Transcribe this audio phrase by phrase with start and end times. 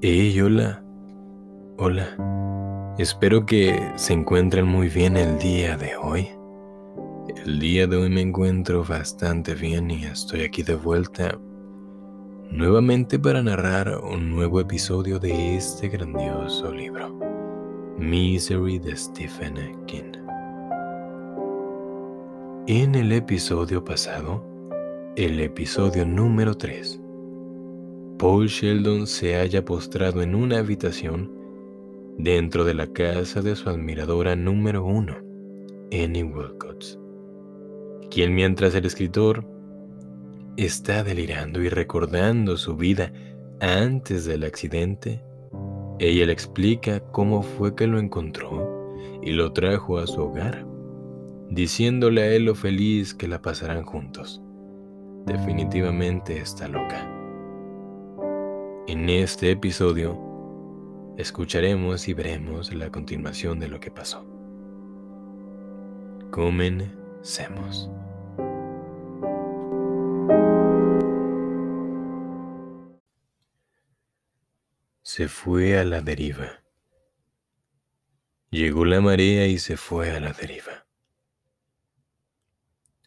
[0.00, 0.82] Hey, hola.
[1.76, 2.94] Hola.
[2.98, 6.28] Espero que se encuentren muy bien el día de hoy.
[7.44, 11.38] El día de hoy me encuentro bastante bien y estoy aquí de vuelta
[12.50, 17.14] nuevamente para narrar un nuevo episodio de este grandioso libro,
[17.98, 20.17] Misery de Stephen King.
[22.70, 24.44] En el episodio pasado,
[25.16, 27.00] el episodio número 3,
[28.18, 31.32] Paul Sheldon se halla postrado en una habitación
[32.18, 35.16] dentro de la casa de su admiradora número uno,
[35.92, 36.98] Annie Wilcox,
[38.10, 39.46] quien mientras el escritor
[40.58, 43.14] está delirando y recordando su vida
[43.60, 45.22] antes del accidente,
[46.00, 48.92] ella le explica cómo fue que lo encontró
[49.22, 50.67] y lo trajo a su hogar,
[51.50, 54.42] diciéndole a él lo feliz que la pasarán juntos.
[55.26, 57.06] Definitivamente está loca.
[58.86, 60.18] En este episodio
[61.18, 64.26] escucharemos y veremos la continuación de lo que pasó.
[66.30, 67.90] Comencemos.
[75.02, 76.62] Se fue a la deriva.
[78.50, 80.87] Llegó la marea y se fue a la deriva.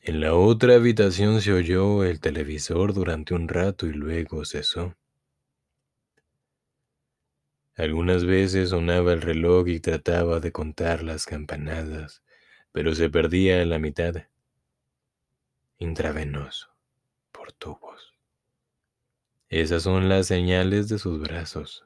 [0.03, 4.95] En la otra habitación se oyó el televisor durante un rato y luego cesó.
[7.75, 12.23] Algunas veces sonaba el reloj y trataba de contar las campanadas,
[12.71, 14.15] pero se perdía en la mitad.
[15.77, 16.69] Intravenoso,
[17.31, 18.15] por tubos.
[19.49, 21.85] Esas son las señales de sus brazos.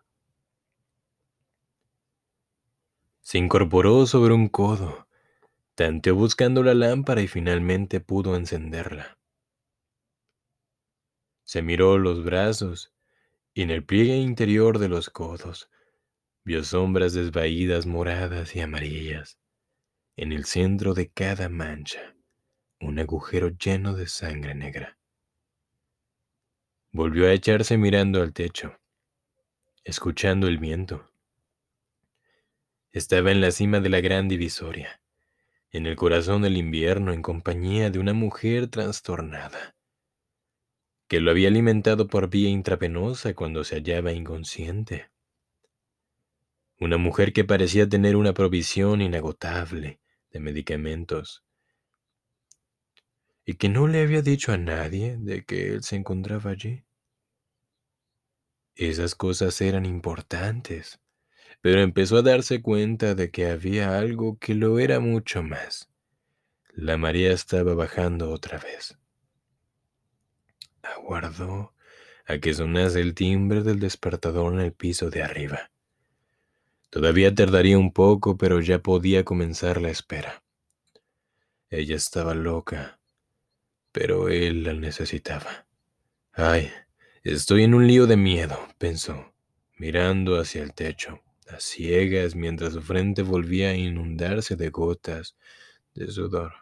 [3.20, 5.05] Se incorporó sobre un codo,
[5.76, 9.18] tanteó buscando la lámpara y finalmente pudo encenderla.
[11.44, 12.94] Se miró los brazos
[13.54, 15.70] y en el pliegue interior de los codos
[16.48, 19.40] Vio sombras desvaídas moradas y amarillas.
[20.16, 22.16] En el centro de cada mancha,
[22.80, 24.96] un agujero lleno de sangre negra.
[26.92, 28.80] Volvió a echarse mirando al techo,
[29.84, 31.12] escuchando el viento.
[32.92, 35.02] Estaba en la cima de la gran divisoria,
[35.76, 39.76] en el corazón del invierno, en compañía de una mujer trastornada,
[41.08, 45.10] que lo había alimentado por vía intravenosa cuando se hallaba inconsciente
[46.80, 51.44] una mujer que parecía tener una provisión inagotable de medicamentos
[53.46, 56.84] y que no le había dicho a nadie de que él se encontraba allí.
[58.76, 61.00] Esas cosas eran importantes,
[61.66, 65.90] pero empezó a darse cuenta de que había algo que lo era mucho más.
[66.76, 69.00] La marea estaba bajando otra vez.
[70.84, 71.74] Aguardó
[72.28, 75.72] a que sonase el timbre del despertador en el piso de arriba.
[76.92, 80.44] Todavía tardaría un poco, pero ya podía comenzar la espera.
[81.72, 83.00] Ella estaba loca,
[83.92, 85.66] pero él la necesitaba.
[86.32, 86.70] Ay,
[87.24, 89.34] estoy en un lío de miedo, pensó,
[89.80, 95.36] mirando hacia el techo, a ciegas mientras su frente volvía a inundarse de gotas
[95.94, 96.54] de sudor.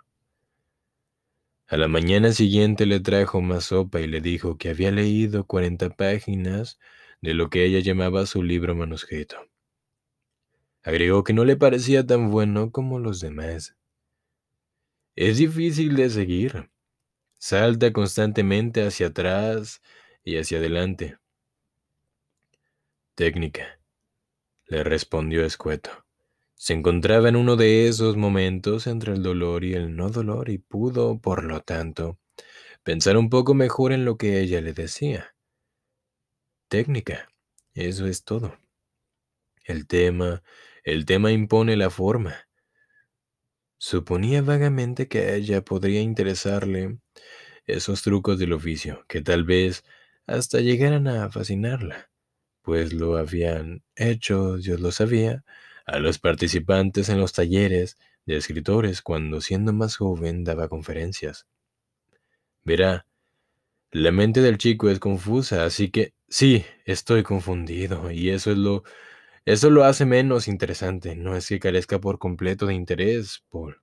[1.67, 5.89] A la mañana siguiente le trajo más sopa y le dijo que había leído cuarenta
[5.89, 6.77] páginas
[7.21, 9.37] de lo que ella llamaba su libro manuscrito.
[10.83, 13.75] Agregó que no le parecía tan bueno como los demás.
[15.15, 16.69] Es difícil de seguir.
[17.39, 19.81] Salta constantemente hacia atrás
[20.23, 21.17] y hacia adelante.
[23.15, 23.79] Técnica,
[24.73, 25.91] le respondió escueto.
[26.55, 30.57] Se encontraba en uno de esos momentos entre el dolor y el no dolor y
[30.57, 32.19] pudo, por lo tanto,
[32.83, 35.35] pensar un poco mejor en lo que ella le decía.
[36.69, 37.29] Técnica,
[37.75, 38.57] eso es todo.
[39.63, 40.41] El tema
[40.83, 42.35] el tema impone la forma.
[43.77, 46.99] Suponía vagamente que a ella podría interesarle
[47.65, 49.85] esos trucos del oficio, que tal vez
[50.27, 52.11] hasta llegaran a fascinarla,
[52.63, 55.43] pues lo habían hecho, Dios lo sabía,
[55.85, 61.45] a los participantes en los talleres de escritores cuando siendo más joven daba conferencias.
[62.63, 63.05] Verá,
[63.91, 68.83] la mente del chico es confusa, así que sí, estoy confundido, y eso es lo
[69.45, 73.81] eso lo hace menos interesante, no es que carezca por completo de interés, Paul.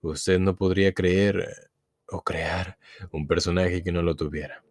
[0.00, 1.70] Usted no podría creer
[2.08, 2.78] o crear
[3.12, 4.62] un personaje que no lo tuviera.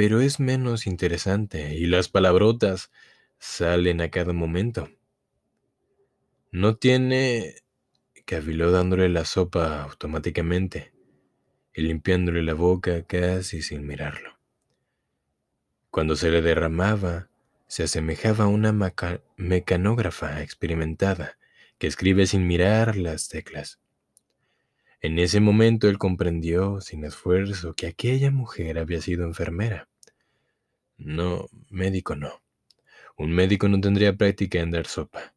[0.00, 2.90] Pero es menos interesante y las palabrotas
[3.38, 4.88] salen a cada momento.
[6.50, 7.56] No tiene
[8.24, 10.94] caviló dándole la sopa automáticamente
[11.74, 14.38] y limpiándole la boca casi sin mirarlo.
[15.90, 17.28] Cuando se le derramaba,
[17.66, 18.72] se asemejaba a una
[19.36, 21.36] mecanógrafa experimentada
[21.76, 23.80] que escribe sin mirar las teclas.
[25.02, 29.88] En ese momento él comprendió sin esfuerzo que aquella mujer había sido enfermera.
[30.98, 32.42] No, médico no.
[33.16, 35.34] Un médico no tendría práctica en dar sopa.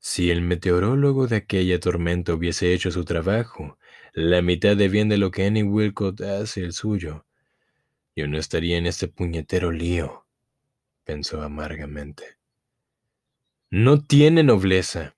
[0.00, 3.78] Si el meteorólogo de aquella tormenta hubiese hecho su trabajo,
[4.12, 7.26] la mitad de bien de lo que Annie Wilcott hace el suyo,
[8.16, 10.26] yo no estaría en este puñetero lío,
[11.04, 12.38] pensó amargamente.
[13.70, 15.17] No tiene nobleza,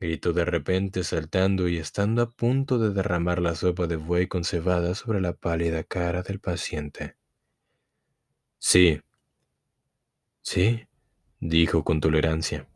[0.00, 4.44] gritó de repente saltando y estando a punto de derramar la sopa de buey con
[4.44, 7.16] cebada sobre la pálida cara del paciente.
[8.58, 9.00] Sí,
[10.42, 10.86] sí,
[11.38, 12.66] dijo con tolerancia.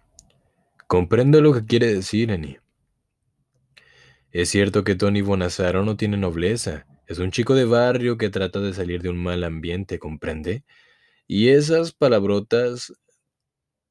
[0.86, 2.60] Comprendo lo que quiere decir, Annie.
[4.30, 8.60] Es cierto que Tony Bonazaro no tiene nobleza, es un chico de barrio que trata
[8.60, 10.64] de salir de un mal ambiente, ¿comprende?
[11.26, 12.92] Y esas palabrotas,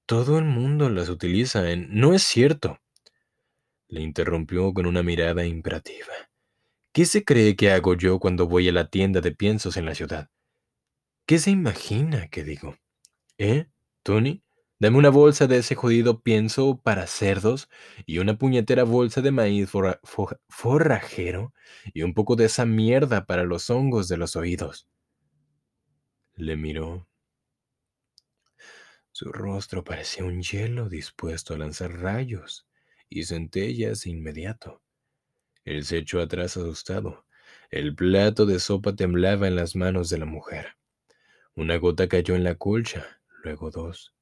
[0.05, 1.87] todo el mundo las utiliza en...
[1.91, 2.79] No es cierto.
[3.93, 6.15] Le interrumpió con una mirada imperativa.
[6.91, 9.93] ¿Qué se cree que hago yo cuando voy a la tienda de piensos en la
[9.93, 10.31] ciudad?
[11.27, 12.75] ¿Qué se imagina que digo?
[13.37, 13.67] ¿Eh,
[14.01, 14.41] Tony?
[14.79, 17.69] Dame una bolsa de ese jodido pienso para cerdos
[18.07, 19.69] y una puñetera bolsa de maíz
[20.49, 21.53] forrajero
[21.93, 24.87] y un poco de esa mierda para los hongos de los oídos.
[26.33, 27.07] Le miró.
[29.11, 32.65] Su rostro parecía un hielo dispuesto a lanzar rayos
[33.13, 34.81] y centellas de inmediato.
[35.65, 37.25] Él se echó atrás asustado.
[37.69, 40.75] El plato de sopa temblaba en las manos de la mujer.
[41.55, 44.13] Una gota cayó en la colcha, luego dos.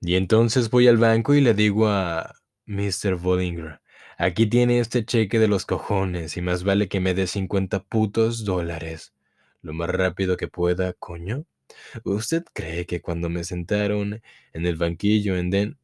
[0.00, 2.34] Y entonces voy al banco y le digo a
[2.66, 3.16] Mr.
[3.16, 3.80] Bollinger,
[4.18, 8.44] aquí tiene este cheque de los cojones y más vale que me dé 50 putos
[8.44, 9.14] dólares.
[9.62, 11.46] Lo más rápido que pueda, coño.
[12.04, 14.22] ¿Usted cree que cuando me sentaron
[14.52, 15.78] en el banquillo en Den...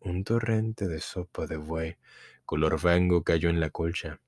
[0.00, 1.96] Un torrente de sopa de buey
[2.44, 4.20] color fango cayó en la colcha.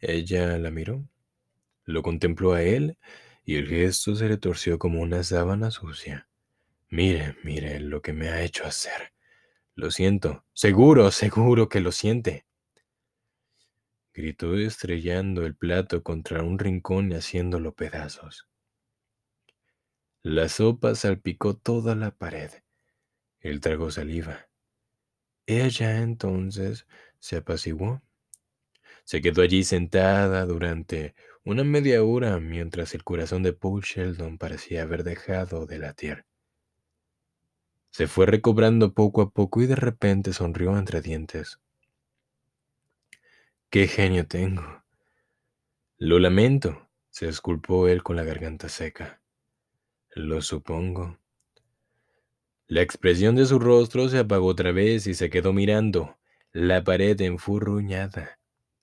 [0.00, 1.08] Ella la miró,
[1.84, 2.98] lo contempló a él
[3.44, 6.28] y el gesto se le torció como una sábana sucia.
[6.90, 9.14] Mire, mire lo que me ha hecho hacer.
[9.74, 12.44] Lo siento, seguro, seguro que lo siente.
[14.12, 18.48] Gritó estrellando el plato contra un rincón y haciéndolo pedazos.
[20.22, 22.50] La sopa salpicó toda la pared.
[23.40, 24.48] Él tragó saliva.
[25.46, 26.86] Ella entonces
[27.18, 28.02] se apaciguó.
[29.04, 31.14] Se quedó allí sentada durante
[31.44, 36.26] una media hora mientras el corazón de Paul Sheldon parecía haber dejado de latir.
[37.90, 41.58] Se fue recobrando poco a poco y de repente sonrió entre dientes.
[43.70, 44.84] ¡Qué genio tengo!
[45.96, 49.20] Lo lamento, se esculpó él con la garganta seca.
[50.10, 51.17] Lo supongo.
[52.70, 56.18] La expresión de su rostro se apagó otra vez y se quedó mirando
[56.52, 58.38] la pared enfurruñada.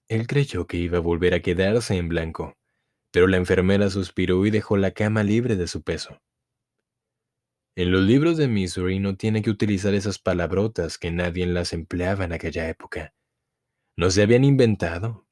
[0.08, 2.58] Él creyó que iba a volver a quedarse en blanco,
[3.12, 6.20] pero la enfermera suspiró y dejó la cama libre de su peso.
[7.76, 12.26] En los libros de Missouri no tiene que utilizar esas palabrotas que nadie las empleaba
[12.26, 13.14] en aquella época.
[13.96, 15.28] No se habían inventado.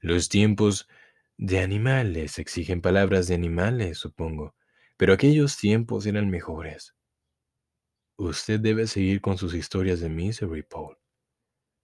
[0.00, 0.88] Los tiempos
[1.36, 4.54] de animales exigen palabras de animales, supongo,
[4.96, 6.94] pero aquellos tiempos eran mejores.
[8.16, 10.96] Usted debe seguir con sus historias de Misery, Paul.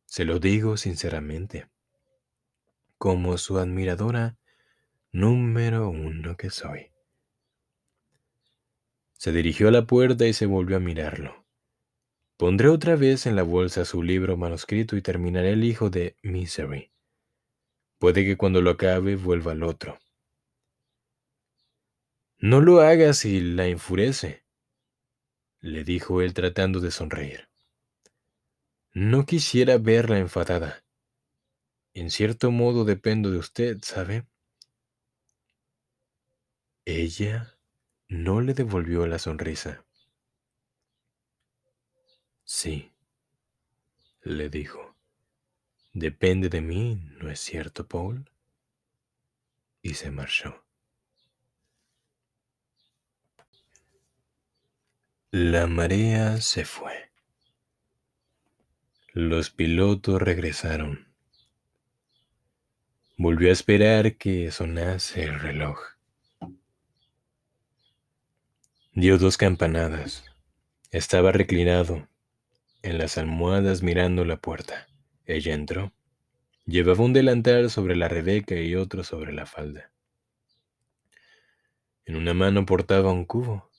[0.06, 1.68] Se lo digo sinceramente.
[2.98, 4.38] Como su admiradora
[5.12, 6.92] número uno que soy.
[9.14, 11.46] Se dirigió a la puerta y se volvió a mirarlo.
[12.36, 16.90] Pondré otra vez en la bolsa su libro manuscrito y terminaré el hijo de Misery.
[17.98, 19.98] Puede que cuando lo acabe vuelva al otro.
[22.38, 24.46] No lo haga si la enfurece,
[25.60, 27.48] le dijo él tratando de sonreír.
[28.92, 30.84] No quisiera verla enfadada.
[31.94, 34.26] En cierto modo dependo de usted, ¿sabe?
[36.84, 37.56] Ella
[38.08, 39.84] no le devolvió la sonrisa.
[42.44, 42.90] Sí,
[44.22, 44.96] le dijo.
[45.92, 48.30] Depende de mí, ¿no es cierto, Paul?
[49.82, 50.64] Y se marchó.
[55.32, 57.12] La marea se fue.
[59.12, 61.06] Los pilotos regresaron.
[63.16, 65.78] Volvió a esperar que sonase el reloj.
[68.92, 70.24] Dio dos campanadas.
[70.90, 72.08] Estaba reclinado,
[72.82, 74.88] en las almohadas mirando la puerta.
[75.26, 75.92] Ella entró.
[76.66, 79.92] Llevaba un delantal sobre la Rebeca y otro sobre la falda.
[82.04, 83.69] En una mano portaba un cubo.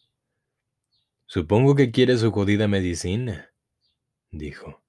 [1.34, 3.54] Supongo que quiere su jodida medicina,
[4.32, 4.84] dijo.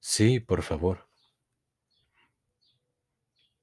[0.00, 1.10] Sí, por favor.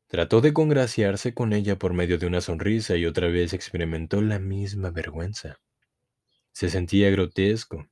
[0.06, 4.38] Trató de congraciarse con ella por medio de una sonrisa y otra vez experimentó la
[4.38, 5.60] misma vergüenza.
[6.52, 7.90] Se sentía grotesco.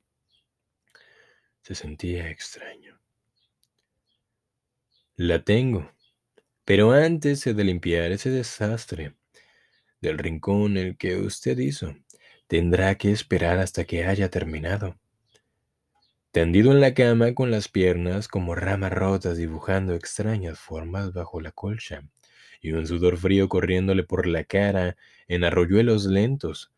[1.64, 3.02] Se sentía extraño.
[5.16, 5.92] La tengo.
[6.66, 9.16] Pero antes de limpiar ese desastre
[10.02, 11.96] del rincón el que usted hizo,
[12.48, 14.98] tendrá que esperar hasta que haya terminado.
[16.32, 21.52] Tendido en la cama con las piernas como ramas rotas dibujando extrañas formas bajo la
[21.52, 22.04] colcha,
[22.60, 24.98] y un sudor frío corriéndole por la cara
[25.28, 26.72] en arroyuelos lentos,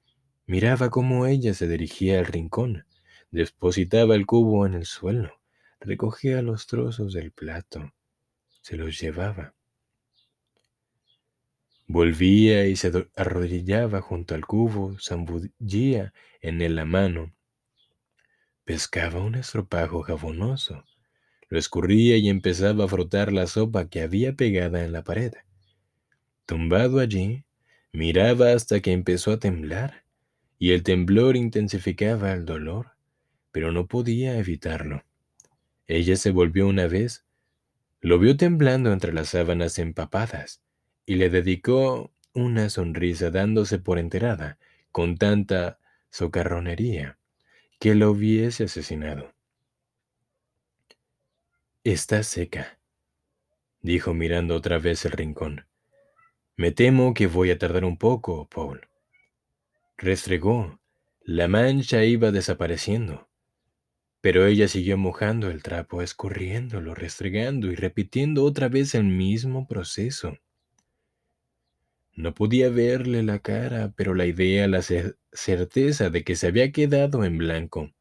[0.46, 2.86] miraba cómo ella se dirigía al rincón,
[3.32, 5.40] depositaba el cubo en el suelo,
[5.80, 7.94] recogía los trozos del plato,
[8.62, 9.55] se los llevaba.
[11.88, 17.36] Volvía y se arrodillaba junto al cubo, zambullía en él la mano,
[18.64, 20.84] pescaba un estropajo jabonoso,
[21.48, 25.34] lo escurría y empezaba a frotar la sopa que había pegada en la pared.
[26.48, 27.46] Tumbado allí,
[27.94, 30.06] miraba hasta que empezó a temblar,
[30.58, 32.94] y el temblor intensificaba el dolor,
[33.52, 35.04] pero no podía evitarlo.
[35.86, 37.26] Ella se volvió una vez
[38.02, 40.65] lo vio temblando entre las sábanas empapadas
[41.06, 44.58] y le dedicó una sonrisa dándose por enterada
[44.92, 47.18] con tanta socarronería
[47.80, 49.34] que lo hubiese asesinado.
[51.84, 52.80] Está seca,
[53.82, 55.68] dijo mirando otra vez el rincón.
[56.58, 58.88] Me temo que voy a tardar un poco, Paul.
[59.98, 60.80] Restregó.
[61.22, 63.30] La mancha iba desapareciendo.
[64.22, 70.38] Pero ella siguió mojando el trapo, escurriéndolo, restregando y repitiendo otra vez el mismo proceso.
[72.16, 77.26] No podía verle la cara, pero la idea, la certeza de que se había quedado
[77.26, 77.92] en blanco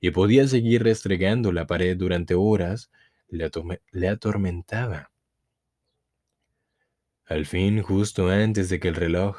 [0.00, 2.90] y podía seguir restregando la pared durante horas,
[3.28, 3.48] le,
[3.92, 5.12] le atormentaba.
[7.26, 9.38] Al fin, justo antes de que el reloj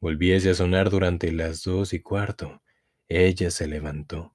[0.00, 2.62] volviese a sonar durante las dos y cuarto,
[3.08, 4.34] ella se levantó.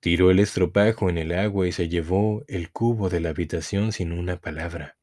[0.00, 4.10] Tiró el estropajo en el agua y se llevó el cubo de la habitación sin
[4.10, 4.96] una palabra.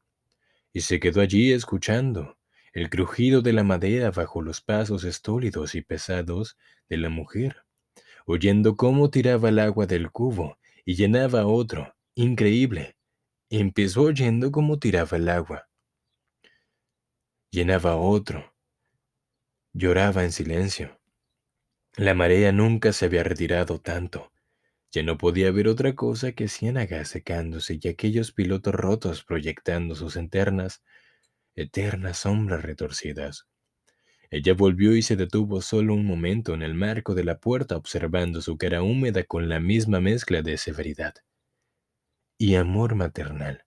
[0.73, 2.37] Y se quedó allí escuchando
[2.73, 6.57] el crujido de la madera bajo los pasos estólidos y pesados
[6.89, 7.63] de la mujer,
[8.25, 12.95] oyendo cómo tiraba el agua del cubo y llenaba otro, increíble.
[13.49, 15.67] Empezó oyendo cómo tiraba el agua.
[17.51, 18.53] Llenaba otro.
[19.73, 21.01] Lloraba en silencio.
[21.97, 24.31] La marea nunca se había retirado tanto
[24.91, 30.17] ya no podía ver otra cosa que ciénagas secándose y aquellos pilotos rotos proyectando sus
[30.17, 30.83] eternas,
[31.55, 33.47] eternas sombras retorcidas.
[34.29, 38.41] Ella volvió y se detuvo solo un momento en el marco de la puerta observando
[38.41, 41.15] su cara húmeda con la misma mezcla de severidad
[42.37, 43.65] y amor maternal.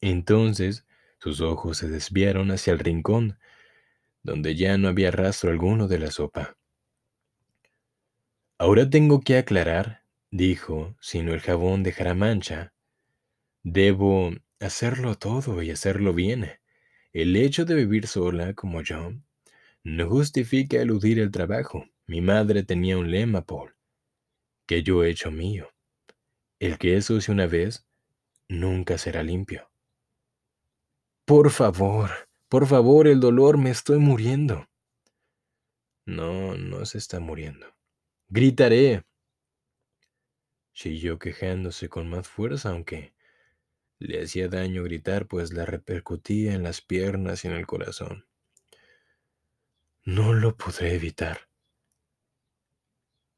[0.00, 0.86] Entonces
[1.18, 3.38] sus ojos se desviaron hacia el rincón,
[4.22, 6.56] donde ya no había rastro alguno de la sopa.
[8.58, 12.72] Ahora tengo que aclarar, dijo, sino el jabón dejará mancha.
[13.62, 16.50] Debo hacerlo todo y hacerlo bien.
[17.12, 19.12] El hecho de vivir sola como yo
[19.84, 21.86] no justifica eludir el trabajo.
[22.06, 23.74] Mi madre tenía un lema, Paul,
[24.66, 25.68] que yo he hecho mío.
[26.58, 27.86] El que es sucio una vez,
[28.48, 29.70] nunca será limpio.
[31.24, 32.10] Por favor,
[32.48, 34.68] por favor, el dolor, me estoy muriendo.
[36.06, 37.66] No, no se está muriendo.
[38.28, 39.04] Gritaré,
[40.74, 43.12] Siguió quejándose con más fuerza, aunque
[44.02, 48.26] le hacía daño gritar, pues la repercutía en las piernas y en el corazón.
[50.04, 51.48] No lo podré evitar.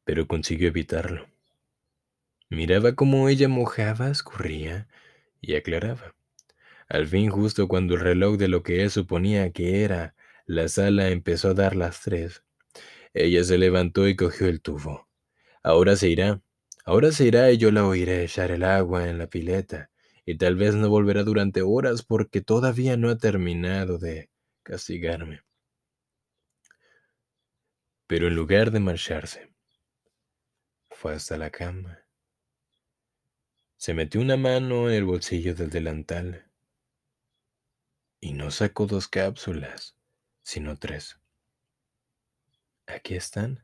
[0.05, 1.27] Pero consiguió evitarlo.
[2.49, 4.89] Miraba cómo ella mojaba, escurría
[5.41, 6.15] y aclaraba.
[6.89, 10.15] Al fin, justo cuando el reloj de lo que él suponía que era
[10.47, 12.45] la sala empezó a dar las tres,
[13.15, 15.09] ella se levantó y cogió el tubo.
[15.63, 16.43] Ahora se irá,
[16.87, 19.91] Ahora se irá y yo la oiré echar el agua en la pileta,
[20.27, 24.31] y tal vez no volverá durante horas porque todavía no ha terminado de
[24.63, 25.43] castigarme.
[28.07, 29.55] Pero en lugar de marcharse,
[30.91, 32.05] fue hasta la cama.
[33.77, 36.51] Se metió una mano en el bolsillo del delantal
[38.21, 39.99] y no sacó dos cápsulas,
[40.43, 41.21] sino tres.
[42.87, 43.63] Aquí están,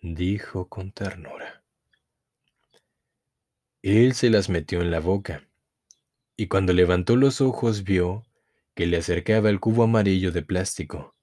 [0.00, 1.64] dijo con ternura.
[3.90, 5.48] Él se las metió en la boca,
[6.36, 8.26] y cuando levantó los ojos vio
[8.74, 11.16] que le acercaba el cubo amarillo de plástico,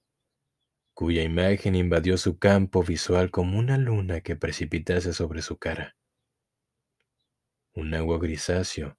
[0.92, 5.94] cuya imagen invadió su campo visual como una luna que precipitase sobre su cara.
[7.72, 8.98] Un agua grisáceo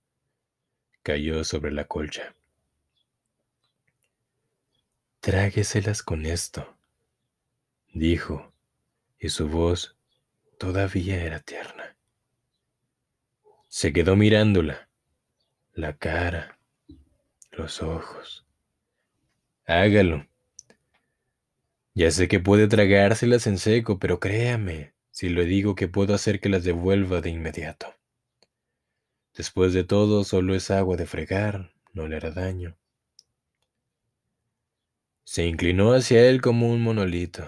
[1.04, 2.36] cayó sobre la colcha.
[5.20, 6.78] Trágueselas con esto,
[7.94, 8.54] dijo,
[9.20, 9.98] y su voz
[10.58, 11.87] todavía era tierna.
[13.78, 14.90] Se quedó mirándola,
[15.74, 16.58] la cara,
[17.52, 18.44] los ojos.
[19.68, 20.26] Hágalo.
[21.94, 26.40] Ya sé que puede tragárselas en seco, pero créame si le digo que puedo hacer
[26.40, 27.94] que las devuelva de inmediato.
[29.36, 32.76] Después de todo, solo es agua de fregar, no le hará daño.
[35.24, 37.48] Se inclinó hacia él como un monolito,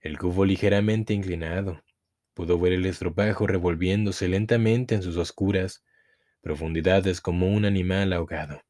[0.00, 1.82] el cubo ligeramente inclinado.
[2.34, 5.84] Pudo ver el estropajo revolviéndose lentamente en sus oscuras
[6.40, 8.62] profundidades como un animal ahogado.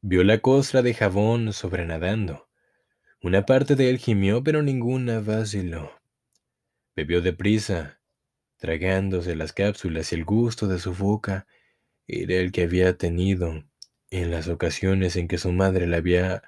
[0.00, 2.48] Vio la costra de jabón sobrenadando.
[3.22, 5.92] Una parte de él gimió, pero ninguna vaciló.
[6.94, 8.00] Bebió deprisa,
[8.58, 11.46] tragándose las cápsulas y el gusto de su boca
[12.06, 13.64] era el que había tenido
[14.10, 16.42] en las ocasiones en que su madre había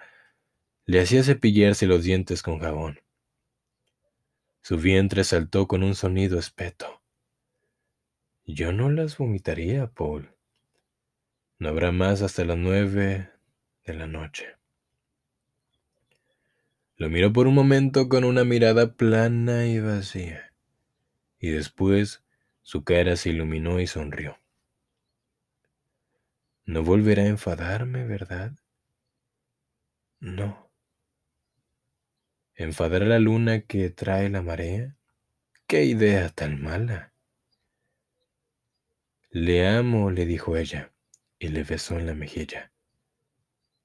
[0.85, 3.01] le hacía cepillarse los dientes con jabón.
[4.67, 7.01] Su vientre saltó con un sonido espeto.
[8.45, 10.35] Yo no las vomitaría, Paul.
[11.61, 13.31] No habrá más hasta las nueve
[13.85, 14.57] de la noche.
[16.97, 20.53] Lo miró por un momento con una mirada plana y vacía,
[21.39, 22.25] y después
[22.63, 24.37] su cara se iluminó y sonrió.
[26.65, 28.51] No volverá a enfadarme, ¿verdad?
[30.19, 30.66] No.
[32.59, 34.97] ¿Enfadar a la luna que trae la marea?
[35.67, 37.13] ¡Qué idea tan mala!
[39.29, 40.91] Le amo, le dijo ella,
[41.39, 42.73] y le besó en la mejilla.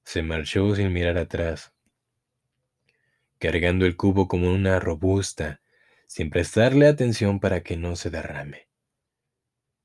[0.04, 1.74] Se marchó sin mirar atrás,
[3.38, 5.60] cargando el cubo como una robusta,
[6.06, 8.68] sin prestarle atención para que no se derrame.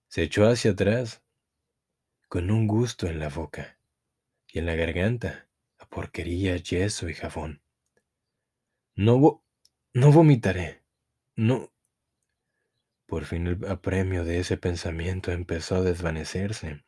[0.07, 1.21] Se echó hacia atrás
[2.29, 3.77] con un gusto en la boca
[4.47, 7.61] y en la garganta a porquería, yeso y jabón.
[8.97, 9.43] No,
[9.93, 10.81] no vomitaré.
[11.35, 11.71] No.
[13.05, 16.83] Por fin el apremio de ese pensamiento empezó a desvanecerse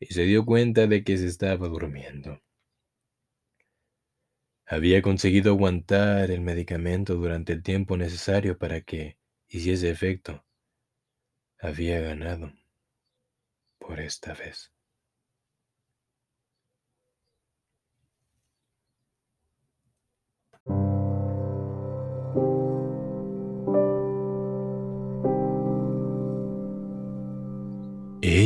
[0.00, 2.42] y se dio cuenta de que se estaba durmiendo.
[4.66, 9.16] Había conseguido aguantar el medicamento durante el tiempo necesario para que
[9.46, 10.44] hiciese efecto.
[11.60, 12.52] Había ganado
[13.78, 14.72] por esta vez.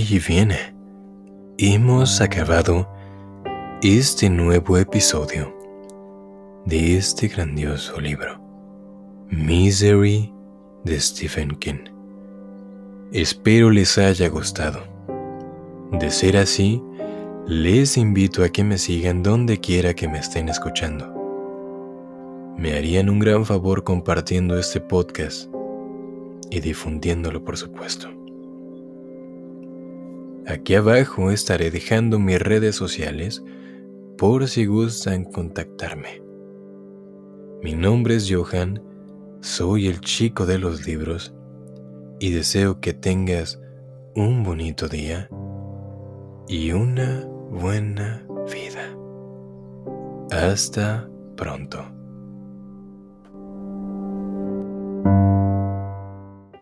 [0.06, 0.58] Y viene,
[1.56, 2.86] hemos acabado
[3.82, 5.56] este nuevo episodio
[6.66, 8.38] de este grandioso libro,
[9.30, 10.30] Misery
[10.84, 11.86] de Stephen King.
[13.12, 14.82] Espero les haya gustado.
[15.92, 16.82] De ser así,
[17.46, 21.10] les invito a que me sigan donde quiera que me estén escuchando.
[22.58, 25.48] Me harían un gran favor compartiendo este podcast
[26.50, 28.23] y difundiéndolo por supuesto.
[30.46, 33.42] Aquí abajo estaré dejando mis redes sociales
[34.18, 36.22] por si gustan contactarme.
[37.62, 38.82] Mi nombre es Johan,
[39.40, 41.34] soy el chico de los libros
[42.20, 43.60] y deseo que tengas
[44.14, 45.28] un bonito día
[46.46, 48.94] y una buena vida.
[50.30, 51.93] Hasta pronto.